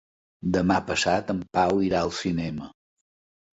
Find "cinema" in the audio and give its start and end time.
2.23-2.75